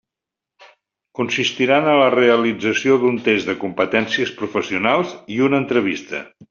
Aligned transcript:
Consistiran 1.19 1.85
a 1.91 1.93
la 2.01 2.09
realització 2.15 2.99
d'un 3.05 3.23
test 3.29 3.53
de 3.53 3.59
competències 3.67 4.35
professionals 4.43 5.17
i 5.37 5.43
una 5.51 5.63
entrevista. 5.67 6.29